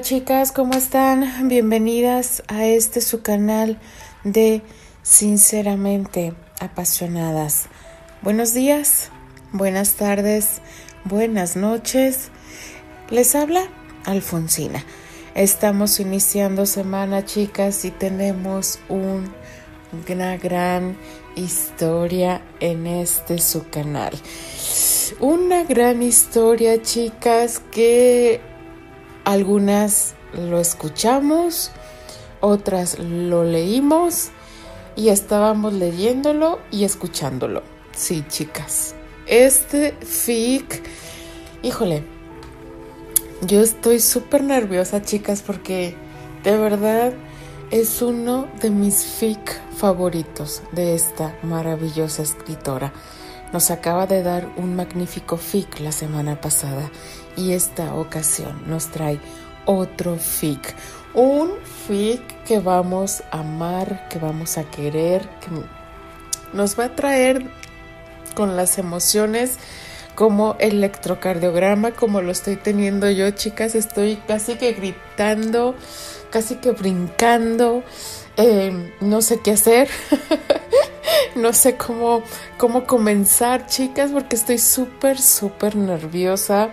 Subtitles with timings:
[0.00, 1.48] Chicas, ¿cómo están?
[1.48, 3.78] Bienvenidas a este su canal
[4.24, 4.62] de
[5.02, 7.66] Sinceramente Apasionadas.
[8.22, 9.10] Buenos días,
[9.52, 10.62] buenas tardes,
[11.04, 12.30] buenas noches.
[13.10, 13.68] Les habla
[14.06, 14.82] Alfonsina.
[15.34, 20.96] Estamos iniciando semana chicas y tenemos una gran
[21.36, 24.12] historia en este su canal.
[25.20, 28.49] Una gran historia chicas que
[29.30, 31.70] algunas lo escuchamos,
[32.40, 34.30] otras lo leímos
[34.96, 37.62] y estábamos leyéndolo y escuchándolo.
[37.92, 38.96] Sí, chicas.
[39.26, 40.82] Este fic,
[41.62, 42.02] híjole,
[43.42, 45.94] yo estoy súper nerviosa, chicas, porque
[46.42, 47.12] de verdad
[47.70, 52.92] es uno de mis fic favoritos de esta maravillosa escritora.
[53.52, 56.88] Nos acaba de dar un magnífico fic la semana pasada
[57.36, 59.18] y esta ocasión nos trae
[59.64, 60.74] otro fic.
[61.14, 61.54] Un
[61.88, 65.48] fic que vamos a amar, que vamos a querer, que
[66.52, 67.44] nos va a traer
[68.34, 69.58] con las emociones
[70.14, 73.74] como electrocardiograma, como lo estoy teniendo yo, chicas.
[73.74, 75.74] Estoy casi que gritando,
[76.30, 77.82] casi que brincando.
[78.36, 79.88] Eh, no sé qué hacer.
[81.34, 82.22] no sé cómo,
[82.58, 86.70] cómo comenzar, chicas, porque estoy súper, súper nerviosa.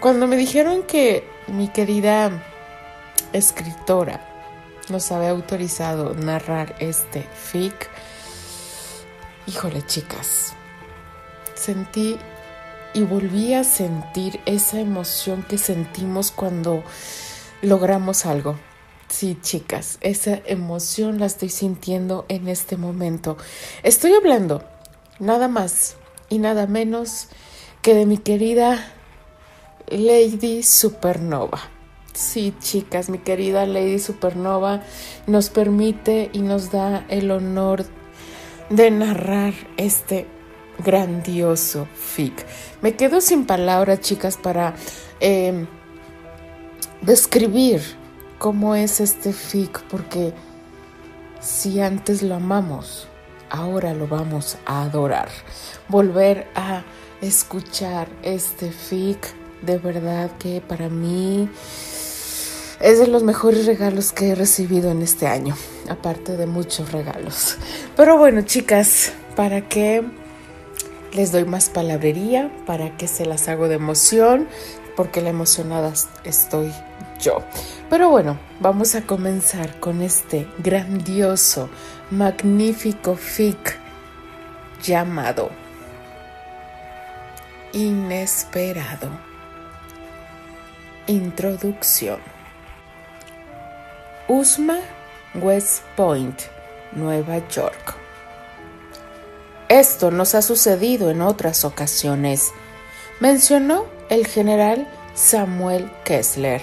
[0.00, 2.30] Cuando me dijeron que mi querida
[3.32, 4.20] escritora
[4.88, 7.88] nos había autorizado narrar este fic,
[9.46, 10.54] híjole chicas,
[11.54, 12.18] sentí
[12.92, 16.84] y volví a sentir esa emoción que sentimos cuando
[17.62, 18.56] logramos algo.
[19.16, 23.36] Sí, chicas, esa emoción la estoy sintiendo en este momento.
[23.84, 24.64] Estoy hablando
[25.20, 25.94] nada más
[26.30, 27.28] y nada menos
[27.80, 28.92] que de mi querida
[29.86, 31.60] Lady Supernova.
[32.12, 34.82] Sí, chicas, mi querida Lady Supernova
[35.28, 37.86] nos permite y nos da el honor
[38.68, 40.26] de narrar este
[40.84, 42.44] grandioso fic.
[42.82, 44.74] Me quedo sin palabras, chicas, para
[45.20, 45.66] eh,
[47.00, 48.02] describir
[48.44, 50.34] cómo es este fic, porque
[51.40, 53.08] si antes lo amamos,
[53.48, 55.30] ahora lo vamos a adorar.
[55.88, 56.82] Volver a
[57.22, 61.48] escuchar este fic de verdad que para mí
[62.80, 65.56] es de los mejores regalos que he recibido en este año,
[65.88, 67.56] aparte de muchos regalos.
[67.96, 70.04] Pero bueno, chicas, ¿para qué
[71.14, 72.54] les doy más palabrería?
[72.66, 74.48] ¿Para qué se las hago de emoción?
[74.96, 75.94] Porque la emocionada
[76.24, 76.70] estoy
[77.20, 77.42] yo.
[77.90, 81.68] Pero bueno, vamos a comenzar con este grandioso,
[82.10, 83.78] magnífico fic
[84.82, 85.50] llamado
[87.74, 89.10] Inesperado.
[91.08, 92.20] Introducción.
[94.28, 94.78] Usma,
[95.34, 96.40] West Point,
[96.92, 97.96] Nueva York.
[99.68, 102.52] Esto nos ha sucedido en otras ocasiones,
[103.18, 106.62] mencionó el general Samuel Kessler,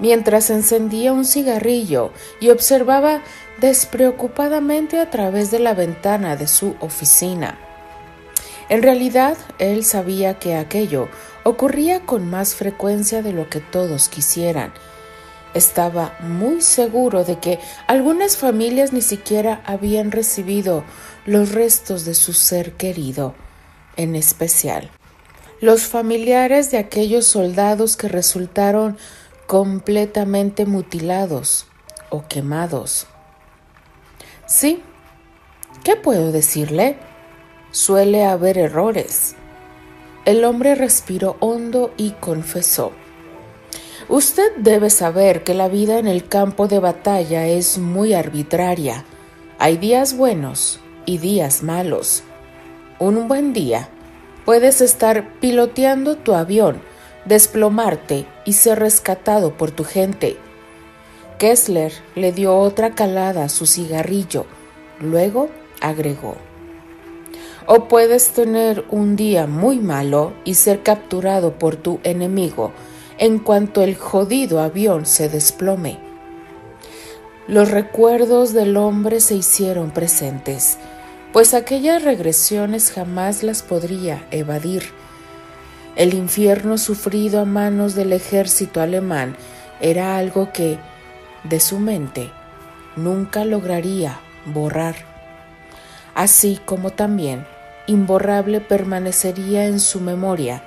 [0.00, 3.22] mientras encendía un cigarrillo y observaba
[3.60, 7.58] despreocupadamente a través de la ventana de su oficina.
[8.68, 11.08] En realidad, él sabía que aquello
[11.44, 14.72] ocurría con más frecuencia de lo que todos quisieran.
[15.54, 17.58] Estaba muy seguro de que
[17.88, 20.84] algunas familias ni siquiera habían recibido
[21.26, 23.34] los restos de su ser querido,
[23.96, 24.90] en especial
[25.60, 28.96] los familiares de aquellos soldados que resultaron
[29.50, 31.66] completamente mutilados
[32.08, 33.08] o quemados.
[34.46, 34.80] Sí,
[35.82, 36.98] ¿qué puedo decirle?
[37.72, 39.34] Suele haber errores.
[40.24, 42.92] El hombre respiró hondo y confesó.
[44.08, 49.04] Usted debe saber que la vida en el campo de batalla es muy arbitraria.
[49.58, 52.22] Hay días buenos y días malos.
[53.00, 53.88] Un buen día
[54.44, 56.80] puedes estar piloteando tu avión,
[57.24, 60.36] desplomarte y ser rescatado por tu gente.
[61.38, 64.46] Kessler le dio otra calada a su cigarrillo.
[65.00, 65.48] Luego
[65.80, 66.36] agregó.
[67.66, 72.72] O puedes tener un día muy malo y ser capturado por tu enemigo
[73.20, 75.98] en cuanto el jodido avión se desplome.
[77.46, 80.78] Los recuerdos del hombre se hicieron presentes,
[81.32, 84.84] pues aquellas regresiones jamás las podría evadir.
[86.00, 89.36] El infierno sufrido a manos del ejército alemán
[89.82, 90.78] era algo que,
[91.44, 92.30] de su mente,
[92.96, 94.94] nunca lograría borrar,
[96.14, 97.46] así como también
[97.86, 100.62] imborrable permanecería en su memoria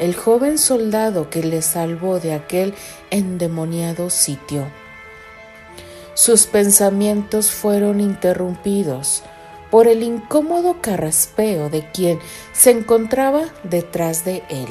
[0.00, 2.74] el joven soldado que le salvó de aquel
[3.12, 4.66] endemoniado sitio.
[6.14, 9.22] Sus pensamientos fueron interrumpidos
[9.70, 12.18] por el incómodo carraspeo de quien
[12.52, 14.68] se encontraba detrás de él.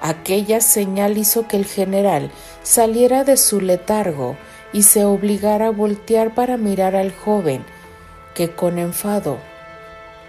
[0.00, 2.30] Aquella señal hizo que el general
[2.62, 4.36] saliera de su letargo
[4.72, 7.64] y se obligara a voltear para mirar al joven,
[8.34, 9.38] que con enfado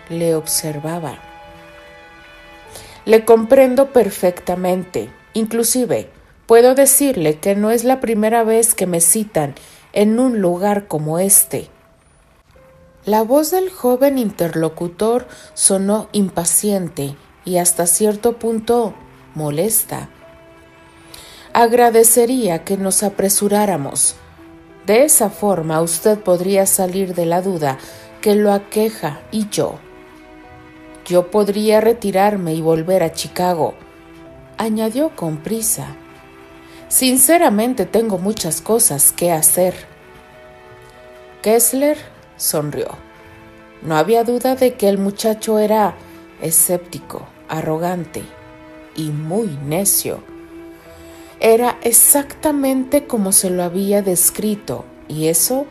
[0.10, 1.20] le observaba.
[3.06, 6.10] Le comprendo perfectamente, inclusive
[6.48, 9.54] puedo decirle que no es la primera vez que me citan
[9.94, 11.70] en un lugar como este.
[13.06, 17.16] La voz del joven interlocutor sonó impaciente
[17.46, 18.94] y hasta cierto punto
[19.36, 20.10] molesta.
[21.54, 24.16] Agradecería que nos apresuráramos.
[24.86, 27.78] De esa forma usted podría salir de la duda
[28.22, 29.80] que lo aqueja y yo.
[31.06, 33.76] Yo podría retirarme y volver a Chicago,
[34.58, 35.96] añadió con prisa.
[36.90, 39.74] Sinceramente tengo muchas cosas que hacer.
[41.42, 41.98] Kessler
[42.40, 42.88] sonrió.
[43.84, 45.96] No había duda de que el muchacho era
[46.42, 48.24] escéptico, arrogante
[48.96, 50.24] y muy necio.
[51.40, 55.66] Era exactamente como se lo había descrito y eso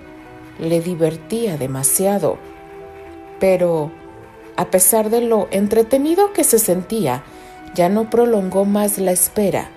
[0.59, 2.39] le divertía demasiado.
[3.39, 3.91] Pero,
[4.57, 7.23] a pesar de lo entretenido que se sentía,
[7.75, 9.71] ya no prolongó más la espera.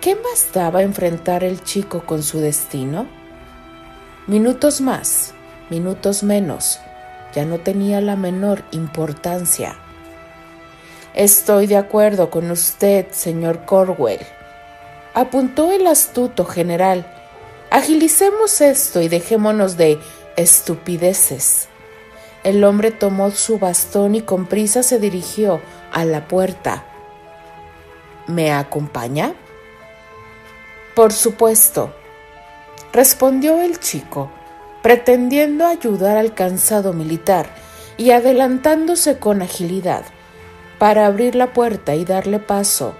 [0.00, 3.06] ¿Qué más daba enfrentar el chico con su destino?
[4.26, 5.34] Minutos más,
[5.70, 6.80] minutos menos,
[7.34, 9.76] ya no tenía la menor importancia.
[11.14, 14.20] Estoy de acuerdo con usted, señor Corwell,
[15.14, 17.06] apuntó el astuto general
[17.70, 20.00] Agilicemos esto y dejémonos de
[20.36, 21.68] estupideces.
[22.42, 25.60] El hombre tomó su bastón y con prisa se dirigió
[25.92, 26.84] a la puerta.
[28.26, 29.34] ¿Me acompaña?
[30.96, 31.94] Por supuesto,
[32.92, 34.32] respondió el chico,
[34.82, 37.46] pretendiendo ayudar al cansado militar
[37.96, 40.04] y adelantándose con agilidad
[40.78, 42.94] para abrir la puerta y darle paso.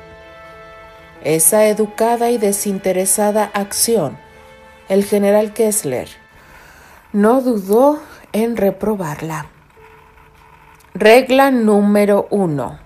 [1.23, 4.19] Esa educada y desinteresada acción
[4.91, 6.09] el general Kessler
[7.13, 8.01] no dudó
[8.33, 9.47] en reprobarla.
[10.95, 12.81] Regla número uno.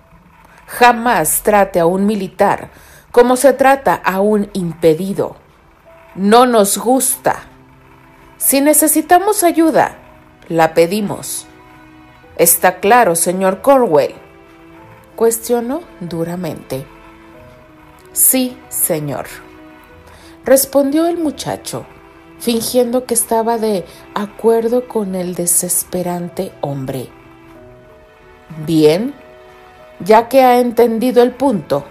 [0.66, 2.68] Jamás trate a un militar
[3.10, 5.36] como se trata a un impedido.
[6.14, 7.44] No nos gusta.
[8.44, 9.96] Si necesitamos ayuda,
[10.48, 11.46] la pedimos.
[12.36, 14.16] ¿Está claro, señor Corwell?
[15.16, 16.84] Cuestionó duramente.
[18.12, 19.28] Sí, señor,
[20.44, 21.86] respondió el muchacho,
[22.38, 27.08] fingiendo que estaba de acuerdo con el desesperante hombre.
[28.66, 29.14] Bien,
[30.00, 31.86] ya que ha entendido el punto,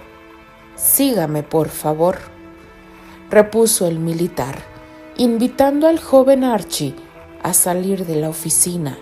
[0.76, 2.18] sígame, por favor,
[3.28, 4.73] repuso el militar,
[5.16, 6.94] invitando al joven Archie
[7.42, 8.98] a salir de la oficina.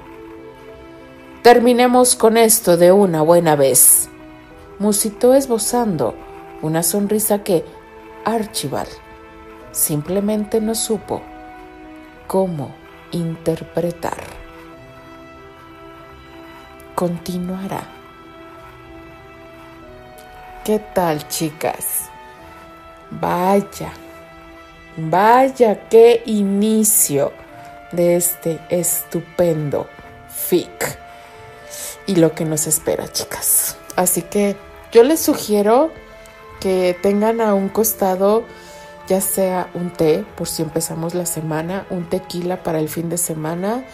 [1.43, 4.11] Terminemos con esto de una buena vez,
[4.79, 6.15] musitó esbozando
[6.61, 7.65] una sonrisa que
[8.25, 8.91] Archibald
[9.73, 11.23] simplemente no supo
[12.27, 12.75] cómo
[13.11, 14.19] interpretar.
[16.95, 17.83] Continuará.
[20.63, 22.11] ¿Qué tal, chicas?
[23.11, 23.93] Vaya,
[24.97, 27.33] vaya, qué inicio
[27.93, 29.87] de este estupendo
[30.29, 30.99] FIC
[32.07, 33.77] y lo que nos espera, chicas.
[33.97, 34.57] Así que
[34.93, 35.93] yo les sugiero
[36.61, 38.45] que tengan a un costado
[39.09, 43.19] ya sea un té por si empezamos la semana, un tequila para el fin de
[43.19, 43.85] semana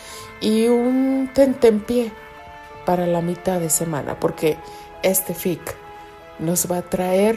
[0.41, 2.13] y un tentempié
[2.85, 4.57] para la mitad de semana, porque
[5.03, 5.61] este FIC
[6.39, 7.37] nos va a traer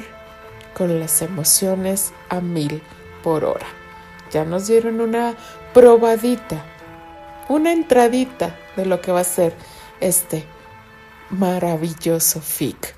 [0.73, 2.81] con las emociones a mil
[3.23, 3.67] por hora.
[4.31, 5.35] Ya nos dieron una
[5.73, 6.63] probadita,
[7.49, 9.53] una entradita de lo que va a ser
[9.99, 10.45] este
[11.29, 12.95] maravilloso FIC.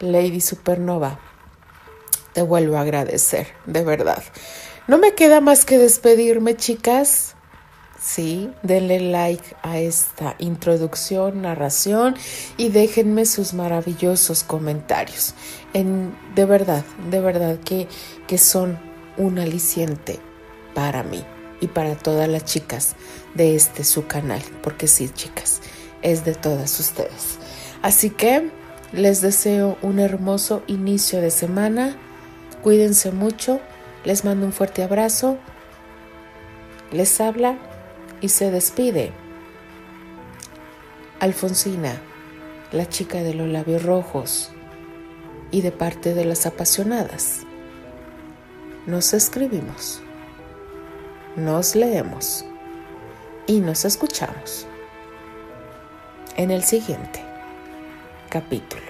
[0.00, 1.18] Lady Supernova
[2.32, 4.22] te vuelvo a agradecer, de verdad.
[4.88, 7.34] No me queda más que despedirme, chicas.
[7.98, 12.14] Sí, denle like a esta introducción, narración
[12.56, 15.34] y déjenme sus maravillosos comentarios.
[15.72, 17.88] En, de verdad, de verdad que,
[18.26, 18.78] que son
[19.16, 20.18] un aliciente
[20.74, 21.24] para mí
[21.60, 22.96] y para todas las chicas
[23.34, 25.60] de este su canal, porque sí, chicas,
[26.02, 27.38] es de todas ustedes.
[27.82, 28.50] Así que
[28.92, 31.96] les deseo un hermoso inicio de semana
[32.66, 33.60] Cuídense mucho,
[34.04, 35.38] les mando un fuerte abrazo,
[36.90, 37.58] les habla
[38.20, 39.12] y se despide.
[41.20, 42.02] Alfonsina,
[42.72, 44.50] la chica de los labios rojos.
[45.52, 47.46] y de parte de las apasionadas.
[48.86, 50.00] Nos escribimos,
[51.34, 52.44] nos leemos
[53.48, 54.64] y nos escuchamos
[56.36, 57.20] en el siguiente
[58.30, 58.86] capítulo.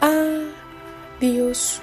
[0.00, 1.82] Adiós.